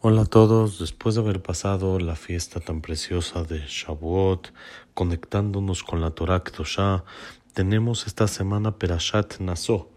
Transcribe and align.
Hola 0.00 0.22
a 0.22 0.26
todos, 0.26 0.78
después 0.78 1.16
de 1.16 1.22
haber 1.22 1.42
pasado 1.42 1.98
la 1.98 2.14
fiesta 2.14 2.60
tan 2.60 2.82
preciosa 2.82 3.42
de 3.42 3.64
Shavuot, 3.66 4.52
conectándonos 4.94 5.82
con 5.82 6.00
la 6.00 6.12
Torah 6.12 6.44
Kedoshá, 6.44 7.02
tenemos 7.52 8.06
esta 8.06 8.28
semana 8.28 8.78
Perashat 8.78 9.40
Naso, 9.40 9.90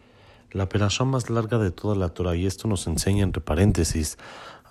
la 0.49 0.67
perashá 0.67 1.03
más 1.03 1.29
larga 1.29 1.59
de 1.59 1.69
toda 1.69 1.95
la 1.95 2.09
Torah, 2.09 2.35
y 2.35 2.47
esto 2.47 2.67
nos 2.67 2.87
enseña 2.87 3.23
entre 3.23 3.43
paréntesis 3.43 4.17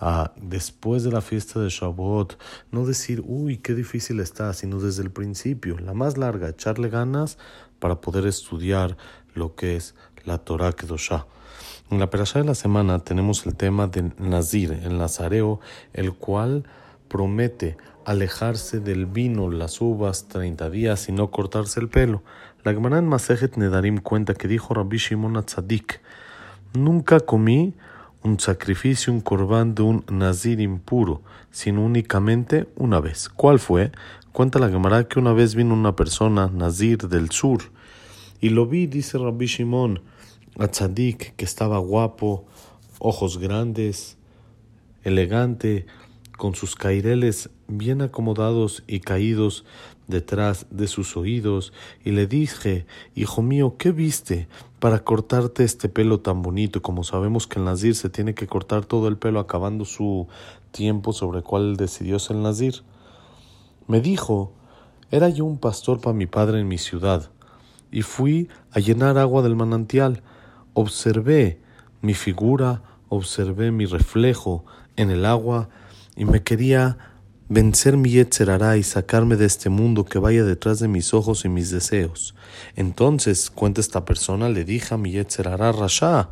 a 0.00 0.32
después 0.34 1.04
de 1.04 1.12
la 1.12 1.20
fiesta 1.20 1.60
de 1.60 1.68
Shavuot, 1.68 2.36
no 2.72 2.84
decir, 2.84 3.22
uy, 3.24 3.58
qué 3.58 3.76
difícil 3.76 4.18
está, 4.18 4.52
sino 4.52 4.80
desde 4.80 5.04
el 5.04 5.12
principio, 5.12 5.78
la 5.78 5.94
más 5.94 6.18
larga, 6.18 6.48
echarle 6.48 6.88
ganas 6.88 7.38
para 7.78 8.00
poder 8.00 8.26
estudiar 8.26 8.96
lo 9.34 9.54
que 9.54 9.76
es 9.76 9.94
la 10.24 10.38
Torah 10.38 10.72
Kedoshá. 10.72 11.26
En 11.90 11.98
la 11.98 12.08
perashá 12.08 12.38
de 12.38 12.44
la 12.44 12.54
semana 12.54 13.00
tenemos 13.00 13.46
el 13.46 13.56
tema 13.56 13.86
del 13.88 14.12
Nazir, 14.18 14.72
el 14.84 14.96
Nazareo, 14.98 15.60
el 15.92 16.12
cual 16.12 16.64
promete 17.08 17.76
alejarse 18.04 18.80
del 18.80 19.06
vino, 19.06 19.50
las 19.50 19.80
uvas, 19.80 20.28
30 20.28 20.70
días 20.70 21.08
y 21.08 21.12
no 21.12 21.30
cortarse 21.30 21.80
el 21.80 21.88
pelo. 21.88 22.22
La 22.62 22.72
Gemara 22.72 22.98
en 22.98 23.08
Masejet 23.08 23.56
Nedarim 23.56 23.98
cuenta 23.98 24.34
que 24.34 24.48
dijo 24.48 24.74
Rabbi 24.74 24.98
Shimon 24.98 25.36
Atzadik, 25.36 26.00
nunca 26.74 27.20
comí 27.20 27.74
un 28.22 28.38
sacrificio, 28.38 29.12
un 29.12 29.20
corbán 29.20 29.74
de 29.74 29.82
un 29.82 30.04
Nazir 30.10 30.60
impuro, 30.60 31.22
sino 31.50 31.84
únicamente 31.84 32.68
una 32.76 33.00
vez. 33.00 33.28
¿Cuál 33.28 33.58
fue? 33.58 33.92
Cuenta 34.32 34.58
la 34.58 34.68
Gemara 34.68 35.08
que 35.08 35.18
una 35.18 35.32
vez 35.32 35.54
vino 35.54 35.74
una 35.74 35.96
persona, 35.96 36.50
Nazir 36.52 37.08
del 37.08 37.30
sur, 37.30 37.62
y 38.40 38.50
lo 38.50 38.66
vi, 38.66 38.86
dice 38.86 39.18
Rabbi 39.18 39.46
Shimon, 39.46 40.00
a 40.58 40.68
Tzadik, 40.68 41.34
que 41.36 41.44
estaba 41.44 41.78
guapo, 41.78 42.44
ojos 42.98 43.38
grandes, 43.38 44.18
elegante, 45.02 45.86
con 46.36 46.54
sus 46.54 46.74
caireles 46.74 47.50
bien 47.68 48.00
acomodados 48.00 48.82
y 48.86 49.00
caídos 49.00 49.66
detrás 50.08 50.66
de 50.70 50.86
sus 50.86 51.16
oídos, 51.16 51.72
y 52.02 52.12
le 52.12 52.26
dije, 52.26 52.86
Hijo 53.14 53.42
mío, 53.42 53.76
¿qué 53.78 53.92
viste 53.92 54.48
para 54.78 55.00
cortarte 55.00 55.64
este 55.64 55.88
pelo 55.88 56.20
tan 56.20 56.40
bonito? 56.40 56.80
Como 56.80 57.04
sabemos 57.04 57.46
que 57.46 57.58
el 57.58 57.66
Nazir 57.66 57.94
se 57.94 58.08
tiene 58.08 58.34
que 58.34 58.46
cortar 58.46 58.86
todo 58.86 59.06
el 59.08 59.18
pelo 59.18 59.38
acabando 59.38 59.84
su 59.84 60.28
tiempo 60.70 61.12
sobre 61.12 61.38
el 61.38 61.44
cual 61.44 61.76
decidió 61.76 62.18
ser 62.18 62.36
el 62.36 62.42
Nazir. 62.42 62.82
Me 63.86 64.00
dijo, 64.00 64.52
era 65.10 65.28
yo 65.28 65.44
un 65.44 65.58
pastor 65.58 66.00
para 66.00 66.16
mi 66.16 66.26
padre 66.26 66.60
en 66.60 66.68
mi 66.68 66.78
ciudad, 66.78 67.30
y 67.92 68.02
fui 68.02 68.48
a 68.72 68.80
llenar 68.80 69.18
agua 69.18 69.42
del 69.42 69.56
manantial, 69.56 70.22
observé 70.74 71.60
mi 72.00 72.14
figura, 72.14 72.82
observé 73.08 73.70
mi 73.70 73.86
reflejo 73.86 74.64
en 74.96 75.10
el 75.10 75.24
agua 75.24 75.68
y 76.16 76.24
me 76.24 76.42
quería 76.42 76.98
vencer 77.48 77.96
mi 77.96 78.10
yetzerará 78.10 78.76
y 78.76 78.84
sacarme 78.84 79.36
de 79.36 79.46
este 79.46 79.70
mundo 79.70 80.04
que 80.04 80.20
vaya 80.20 80.44
detrás 80.44 80.78
de 80.78 80.86
mis 80.86 81.12
ojos 81.12 81.44
y 81.44 81.48
mis 81.48 81.70
deseos. 81.70 82.34
Entonces, 82.76 83.50
cuenta 83.50 83.80
esta 83.80 84.04
persona, 84.04 84.48
le 84.48 84.64
dije 84.64 84.94
a 84.94 84.98
mi 84.98 85.10
yetzerará 85.10 85.72
Rasha, 85.72 86.30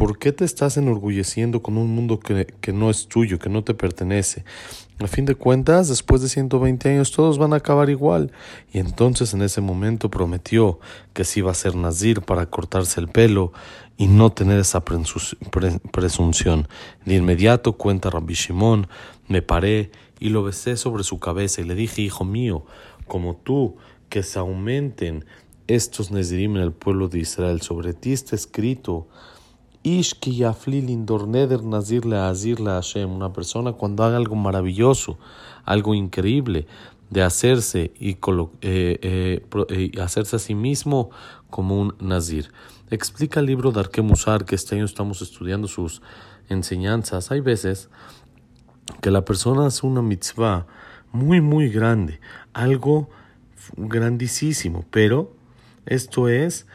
¿por 0.00 0.18
qué 0.18 0.32
te 0.32 0.46
estás 0.46 0.78
enorgulleciendo 0.78 1.60
con 1.60 1.76
un 1.76 1.94
mundo 1.94 2.20
que, 2.20 2.46
que, 2.62 2.72
no 2.72 2.88
es 2.88 3.06
tuyo, 3.06 3.38
que 3.38 3.50
no 3.50 3.64
te 3.64 3.74
pertenece? 3.74 4.46
A 4.98 5.06
fin 5.06 5.26
de 5.26 5.34
cuentas, 5.34 5.90
después 5.90 6.22
de 6.22 6.30
120 6.30 6.88
años 6.88 7.12
todos 7.12 7.36
van 7.36 7.52
a 7.52 7.56
acabar 7.56 7.90
igual. 7.90 8.32
Y 8.72 8.78
entonces 8.78 9.34
en 9.34 9.42
ese 9.42 9.60
momento 9.60 10.10
prometió 10.10 10.80
que 11.12 11.24
se 11.24 11.40
iba 11.40 11.50
a 11.50 11.54
ser 11.54 11.74
nazir 11.74 12.22
para 12.22 12.46
cortarse 12.46 12.98
el 12.98 13.08
pelo 13.08 13.52
y 13.98 14.06
no 14.06 14.32
tener 14.32 14.58
esa 14.60 14.82
presunción. 14.82 16.66
De 17.04 17.16
inmediato, 17.16 17.74
cuenta 17.74 18.08
Rabbi 18.08 18.32
Shimon, 18.32 18.86
me 19.28 19.42
paré 19.42 19.90
y 20.18 20.30
lo 20.30 20.42
besé 20.42 20.78
sobre 20.78 21.04
su 21.04 21.18
cabeza 21.18 21.60
y 21.60 21.64
le 21.64 21.74
dije, 21.74 22.00
hijo 22.00 22.24
mío, 22.24 22.64
como 23.06 23.36
tú, 23.36 23.76
que 24.08 24.22
se 24.22 24.38
aumenten 24.38 25.26
estos 25.66 26.10
nazirim 26.10 26.56
en 26.56 26.62
el 26.62 26.72
pueblo 26.72 27.08
de 27.08 27.18
Israel, 27.18 27.60
sobre 27.60 27.92
ti 27.92 28.14
está 28.14 28.34
escrito, 28.34 29.06
una 33.06 33.32
persona 33.32 33.72
cuando 33.72 34.04
haga 34.04 34.16
algo 34.16 34.36
maravilloso, 34.36 35.18
algo 35.64 35.94
increíble, 35.94 36.66
de 37.08 37.22
hacerse 37.22 37.92
y 37.98 38.10
eh, 38.10 38.18
eh, 38.62 39.42
eh, 39.70 39.90
hacerse 40.00 40.36
a 40.36 40.38
sí 40.38 40.54
mismo 40.54 41.10
como 41.48 41.80
un 41.80 41.94
nazir. 41.98 42.52
Explica 42.90 43.40
el 43.40 43.46
libro 43.46 43.72
de 43.72 43.80
Arkemusar, 43.80 44.44
que 44.44 44.54
este 44.54 44.76
año 44.76 44.84
estamos 44.84 45.22
estudiando 45.22 45.66
sus 45.66 46.02
enseñanzas. 46.48 47.30
Hay 47.30 47.40
veces 47.40 47.88
que 49.00 49.10
la 49.10 49.24
persona 49.24 49.66
hace 49.66 49.86
una 49.86 50.02
mitzvah 50.02 50.66
muy, 51.12 51.40
muy 51.40 51.70
grande, 51.70 52.20
algo 52.52 53.08
grandísimo, 53.76 54.84
pero 54.90 55.32
esto 55.86 56.28
es 56.28 56.66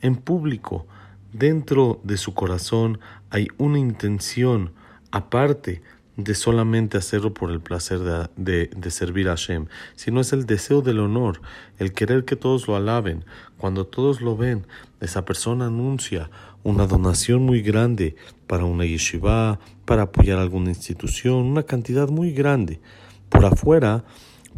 en 0.00 0.16
público 0.16 0.86
Dentro 1.32 2.00
de 2.02 2.16
su 2.16 2.34
corazón 2.34 2.98
hay 3.30 3.46
una 3.56 3.78
intención 3.78 4.72
aparte 5.12 5.80
de 6.16 6.34
solamente 6.34 6.98
hacerlo 6.98 7.32
por 7.32 7.50
el 7.50 7.60
placer 7.60 8.00
de, 8.36 8.90
servir 8.90 9.28
a 9.28 9.32
Hashem, 9.32 9.66
sino 9.94 10.20
es 10.20 10.32
el 10.32 10.44
deseo 10.44 10.82
del 10.82 10.98
honor, 10.98 11.40
el 11.78 11.92
querer 11.92 12.24
que 12.24 12.36
todos 12.36 12.66
lo 12.66 12.76
alaben. 12.76 13.24
Cuando 13.58 13.86
todos 13.86 14.20
lo 14.20 14.36
ven, 14.36 14.66
esa 15.00 15.24
persona 15.24 15.66
anuncia 15.66 16.30
una 16.62 16.86
donación 16.86 17.42
muy 17.42 17.62
grande 17.62 18.16
para 18.46 18.64
una 18.64 18.84
yeshiva, 18.84 19.60
para 19.84 20.02
apoyar 20.02 20.38
alguna 20.38 20.70
institución, 20.70 21.36
una 21.36 21.62
cantidad 21.62 22.08
muy 22.08 22.32
grande. 22.32 22.80
Por 23.28 23.44
afuera, 23.44 24.04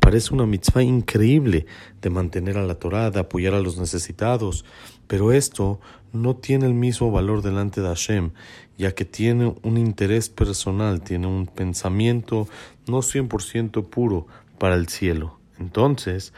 Parece 0.01 0.35
una 0.35 0.47
mitzvah 0.47 0.83
increíble 0.83 1.67
de 2.01 2.11
mantener 2.11 2.59
a 2.59 2.65
la 2.65 2.75
Torah, 2.75 3.07
apoyar 3.07 3.55
a 3.55 3.61
los 3.61 3.79
necesitados, 3.79 4.65
pero 5.07 5.33
esto 5.33 5.81
no 6.13 6.37
tiene 6.37 6.67
el 6.67 6.75
mismo 6.75 7.11
valor 7.11 7.43
delante 7.43 7.81
de 7.81 7.89
Hashem, 7.89 8.31
ya 8.77 8.93
que 8.95 9.05
tiene 9.05 9.55
un 9.63 9.79
interés 9.79 10.29
personal, 10.29 11.03
tiene 11.03 11.27
un 11.27 11.47
pensamiento 11.47 12.49
no 12.87 12.99
100% 12.99 13.85
puro 13.89 14.27
para 14.59 14.75
el 14.75 14.89
cielo. 14.89 15.39
Entonces, 15.59 16.33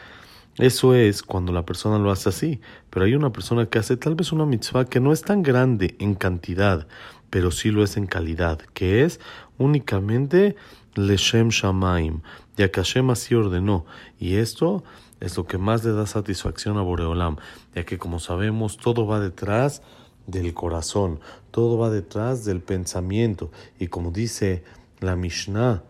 eso 0.58 0.94
es 0.94 1.22
cuando 1.22 1.52
la 1.52 1.66
persona 1.66 1.98
lo 1.98 2.12
hace 2.12 2.28
así, 2.28 2.60
pero 2.90 3.06
hay 3.06 3.14
una 3.14 3.32
persona 3.32 3.66
que 3.66 3.78
hace 3.78 3.96
tal 3.96 4.14
vez 4.14 4.30
una 4.30 4.46
mitzvah 4.46 4.84
que 4.84 5.00
no 5.00 5.12
es 5.12 5.22
tan 5.22 5.42
grande 5.42 5.96
en 5.98 6.14
cantidad, 6.14 6.86
pero 7.30 7.50
sí 7.50 7.70
lo 7.70 7.82
es 7.82 7.96
en 7.96 8.06
calidad, 8.06 8.60
que 8.72 9.02
es 9.02 9.18
únicamente 9.58 10.56
Leshem 10.94 11.48
Shamaim, 11.48 12.20
ya 12.56 12.70
que 12.70 12.80
Hashem 12.80 13.10
así 13.10 13.34
ordenó. 13.34 13.84
Y 14.18 14.36
esto 14.36 14.84
es 15.20 15.36
lo 15.36 15.46
que 15.46 15.58
más 15.58 15.84
le 15.84 15.92
da 15.92 16.06
satisfacción 16.06 16.78
a 16.78 16.82
Boreolam, 16.82 17.36
ya 17.74 17.84
que 17.84 17.98
como 17.98 18.20
sabemos 18.20 18.76
todo 18.76 19.06
va 19.06 19.20
detrás 19.20 19.82
del 20.26 20.54
corazón, 20.54 21.20
todo 21.50 21.78
va 21.78 21.90
detrás 21.90 22.44
del 22.44 22.60
pensamiento. 22.60 23.50
Y 23.78 23.88
como 23.88 24.10
dice 24.10 24.64
la 25.00 25.16
Mishnah 25.16 25.82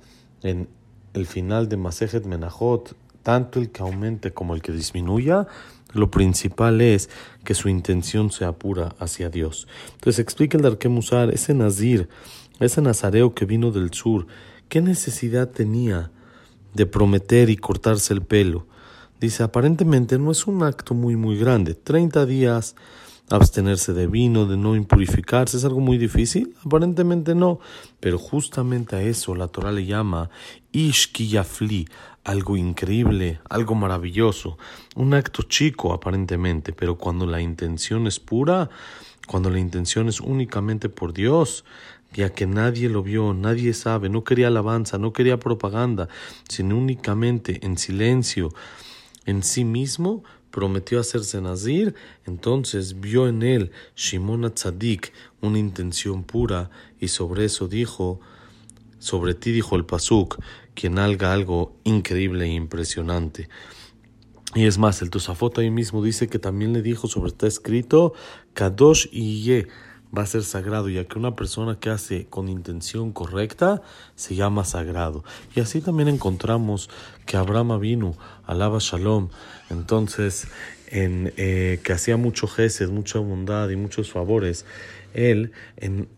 en 0.43 0.69
el 1.15 1.27
final 1.27 1.69
de 1.69 1.77
Masejet 1.77 2.27
Menachot, 2.27 2.97
tanto 3.23 3.59
el 3.59 3.71
que 3.71 3.83
aumente 3.83 4.33
como 4.33 4.55
el 4.55 4.63
que 4.63 4.73
disminuya, 4.73 5.47
lo 5.93 6.11
principal 6.11 6.81
es 6.81 7.09
que 7.45 7.55
su 7.55 7.69
intención 7.69 8.31
sea 8.31 8.53
pura 8.53 8.95
hacia 8.99 9.31
Dios. 9.31 9.69
Entonces 9.95 10.19
explica 10.19 10.57
el 10.57 10.65
Darkemusar, 10.65 11.31
ese 11.31 11.55
Nazir, 11.55 12.09
ese 12.61 12.81
Nazareo 12.83 13.35
que 13.35 13.45
vino 13.45 13.71
del 13.71 13.93
sur, 13.93 14.27
¿qué 14.69 14.81
necesidad 14.81 15.51
tenía 15.51 16.11
de 16.75 16.87
prometer 16.87 17.49
y 17.51 17.57
cortarse 17.57 18.13
el 18.13 18.23
pelo. 18.23 18.67
Dice, 19.21 19.43
aparentemente 19.43 20.19
no 20.19 20.33
es 20.33 20.47
un 20.47 20.63
acto 20.63 20.93
muy, 20.93 21.17
muy 21.17 21.39
grande. 21.39 21.75
30 21.75 22.27
días 22.27 22.77
abstenerse 23.31 23.95
de 23.95 24.07
vino, 24.07 24.45
de 24.45 24.59
no 24.59 24.77
impurificarse, 24.77 25.57
es 25.57 25.65
algo 25.65 25.81
muy 25.81 25.97
difícil. 25.97 26.55
Aparentemente 26.65 27.35
no, 27.35 27.61
pero 28.01 28.19
justamente 28.19 28.97
a 28.97 29.03
eso 29.03 29.35
la 29.35 29.49
Torah 29.49 29.73
le 29.73 29.87
llama 29.87 30.29
Ishkiyafli, 30.73 31.89
algo 32.25 32.57
increíble, 32.57 33.41
algo 33.49 33.75
maravilloso, 33.75 34.59
un 34.97 35.15
acto 35.15 35.43
chico 35.43 35.93
aparentemente, 35.93 36.73
pero 36.73 36.99
cuando 36.99 37.27
la 37.27 37.41
intención 37.41 38.07
es 38.07 38.19
pura, 38.19 38.69
cuando 39.27 39.49
la 39.49 39.59
intención 39.59 40.09
es 40.09 40.21
únicamente 40.21 40.91
por 40.91 41.15
Dios, 41.15 41.65
ya 42.15 42.31
que 42.33 42.47
nadie 42.47 42.89
lo 42.89 43.03
vio, 43.03 43.35
nadie 43.35 43.75
sabe, 43.75 44.09
no 44.09 44.25
quería 44.25 44.47
alabanza, 44.47 44.99
no 44.99 45.13
quería 45.13 45.39
propaganda, 45.39 46.09
sino 46.49 46.79
únicamente 46.79 47.61
en 47.67 47.77
silencio, 47.77 48.51
en 49.27 49.43
sí 49.43 49.65
mismo, 49.65 50.23
prometió 50.51 51.01
hacerse 51.01 51.41
nazir, 51.41 51.97
entonces 52.27 53.01
vio 53.01 53.27
en 53.27 53.43
él 53.43 53.73
Shimon 53.97 54.55
Tzadik 54.55 55.13
una 55.41 55.59
intención 55.59 56.23
pura 56.23 56.71
y 57.01 57.09
sobre 57.09 57.47
eso 57.47 57.67
dijo, 57.67 58.21
sobre 59.01 59.35
ti 59.35 59.51
dijo 59.51 59.75
el 59.75 59.85
Pasuk, 59.85 60.39
quien 60.75 61.01
haga 61.01 61.33
algo 61.33 61.77
increíble 61.83 62.45
e 62.45 62.53
impresionante. 62.53 63.49
Y 64.55 64.67
es 64.67 64.79
más, 64.79 65.03
el 65.03 65.11
Tosafot 65.11 65.59
ahí 65.59 65.71
mismo 65.71 66.05
dice 66.05 66.29
que 66.29 66.39
también 66.39 66.73
le 66.73 66.83
dijo 66.83 67.09
sobre 67.09 67.29
está 67.29 67.49
escrito 67.49 68.13
Kadosh 68.53 69.09
Iye 69.11 69.67
va 70.17 70.23
a 70.23 70.27
ser 70.27 70.45
sagrado, 70.45 70.89
ya 70.89 71.05
que 71.05 71.19
una 71.19 71.35
persona 71.37 71.79
que 71.79 71.91
hace 71.91 72.27
con 72.27 72.49
intención 72.49 73.13
correcta 73.13 73.83
se 74.15 74.35
llama 74.35 74.65
sagrado. 74.65 75.25
Y 75.55 75.61
así 75.61 75.81
también 75.81 76.09
encontramos 76.09 76.91
que 77.27 77.37
Abraham 77.37 77.81
vino, 77.81 78.17
alaba 78.47 78.79
Shalom, 78.81 79.29
entonces, 79.71 80.49
en, 80.89 81.33
eh, 81.37 81.81
que 81.83 81.93
hacía 81.93 82.17
mucho 82.17 82.47
gesed, 82.47 82.91
mucha 82.91 83.19
bondad 83.19 83.69
y 83.71 83.77
muchos 83.77 84.13
favores, 84.13 84.65
él 85.15 85.53
en 85.77 86.09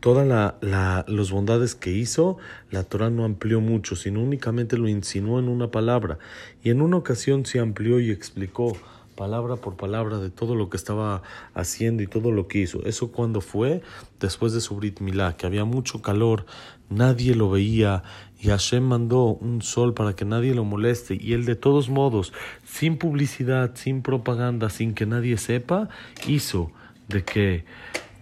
todas 0.00 0.26
la, 0.26 0.58
la, 0.60 1.06
bondades 1.30 1.74
que 1.74 1.90
hizo, 1.90 2.36
la 2.70 2.82
Torah 2.82 3.10
no 3.10 3.24
amplió 3.24 3.60
mucho, 3.60 3.96
sino 3.96 4.22
únicamente 4.22 4.76
lo 4.76 4.88
insinuó 4.88 5.38
en 5.38 5.48
una 5.48 5.70
palabra. 5.70 6.18
Y 6.62 6.70
en 6.70 6.82
una 6.82 6.98
ocasión 6.98 7.46
se 7.46 7.58
amplió 7.58 8.00
y 8.00 8.10
explicó 8.10 8.76
palabra 9.14 9.56
por 9.56 9.76
palabra 9.76 10.18
de 10.18 10.30
todo 10.30 10.54
lo 10.54 10.68
que 10.70 10.76
estaba 10.76 11.22
haciendo 11.54 12.02
y 12.02 12.06
todo 12.06 12.30
lo 12.30 12.48
que 12.48 12.58
hizo. 12.58 12.84
Eso 12.84 13.12
cuando 13.12 13.40
fue 13.40 13.82
después 14.20 14.52
de 14.52 14.60
su 14.60 14.76
Brit 14.76 15.00
Milá, 15.00 15.36
que 15.36 15.46
había 15.46 15.64
mucho 15.64 16.02
calor, 16.02 16.46
nadie 16.90 17.34
lo 17.34 17.50
veía 17.50 18.02
y 18.40 18.48
Hashem 18.48 18.84
mandó 18.84 19.26
un 19.26 19.62
sol 19.62 19.94
para 19.94 20.14
que 20.14 20.24
nadie 20.24 20.54
lo 20.54 20.64
moleste 20.64 21.16
y 21.18 21.32
él 21.32 21.44
de 21.44 21.56
todos 21.56 21.88
modos, 21.88 22.32
sin 22.64 22.98
publicidad, 22.98 23.72
sin 23.74 24.02
propaganda, 24.02 24.68
sin 24.68 24.94
que 24.94 25.06
nadie 25.06 25.38
sepa, 25.38 25.88
hizo 26.26 26.70
de 27.08 27.24
que 27.24 27.64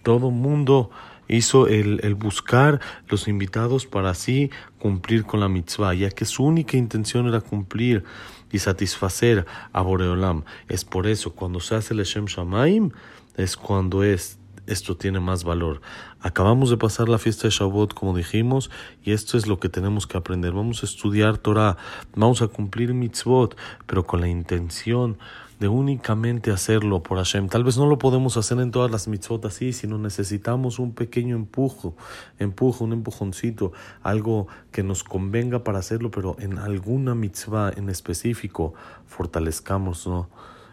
todo 0.03 0.31
mundo 0.31 0.91
hizo 1.27 1.67
el, 1.67 1.99
el, 2.03 2.15
buscar 2.15 2.79
los 3.07 3.27
invitados 3.27 3.85
para 3.85 4.09
así 4.09 4.51
cumplir 4.79 5.25
con 5.25 5.39
la 5.39 5.49
mitzvah, 5.49 5.93
ya 5.93 6.09
que 6.09 6.25
su 6.25 6.43
única 6.43 6.77
intención 6.77 7.27
era 7.27 7.41
cumplir 7.41 8.03
y 8.51 8.59
satisfacer 8.59 9.45
a 9.73 9.81
Boreolam. 9.81 10.43
Es 10.69 10.85
por 10.85 11.07
eso, 11.07 11.33
cuando 11.33 11.59
se 11.59 11.75
hace 11.75 11.93
el 11.93 12.03
Shem 12.03 12.25
Shamaim, 12.25 12.91
es 13.35 13.57
cuando 13.57 14.03
es, 14.03 14.37
esto 14.67 14.95
tiene 14.95 15.19
más 15.19 15.43
valor. 15.43 15.81
Acabamos 16.21 16.69
de 16.69 16.77
pasar 16.77 17.09
la 17.09 17.17
fiesta 17.17 17.47
de 17.47 17.53
Shavuot, 17.53 17.93
como 17.93 18.15
dijimos, 18.15 18.69
y 19.03 19.11
esto 19.11 19.37
es 19.37 19.47
lo 19.47 19.59
que 19.59 19.69
tenemos 19.69 20.07
que 20.07 20.17
aprender. 20.17 20.53
Vamos 20.53 20.83
a 20.83 20.85
estudiar 20.85 21.37
Torah, 21.39 21.77
vamos 22.15 22.41
a 22.41 22.47
cumplir 22.47 22.93
mitzvot, 22.93 23.57
pero 23.87 24.05
con 24.05 24.21
la 24.21 24.27
intención 24.27 25.17
de 25.63 25.69
únicamente 25.69 26.51
hacerlo 26.51 27.03
por 27.03 27.19
Hashem. 27.19 27.47
Tal 27.47 27.63
vez 27.63 27.77
no 27.77 27.85
lo 27.85 27.97
podemos 27.97 28.35
hacer 28.35 28.59
en 28.59 28.71
todas 28.71 28.91
las 28.91 29.07
mitzvot 29.07 29.45
así, 29.45 29.71
sino 29.71 29.97
necesitamos 29.97 30.77
un 30.77 30.93
pequeño 30.93 31.37
empujo, 31.37 31.95
empujo, 32.37 32.83
un 32.83 32.91
empujoncito, 32.91 33.71
algo 34.01 34.47
que 34.73 34.83
nos 34.83 35.05
convenga 35.05 35.63
para 35.63 35.79
hacerlo, 35.79 36.11
pero 36.11 36.35
en 36.39 36.57
alguna 36.57 37.15
mitzvah 37.15 37.71
en 37.77 37.87
específico 37.89 38.73
fortalezcamos 39.05 40.09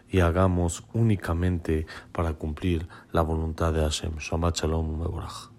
y 0.09 0.19
hagamos 0.19 0.83
únicamente 0.91 1.85
para 2.11 2.33
cumplir 2.33 2.89
la 3.13 3.21
voluntad 3.21 3.71
de 3.71 3.79
Hashem. 3.79 4.17
Shabbat 4.17 4.57
Shalom, 4.57 4.99
Mevorach. 4.99 5.50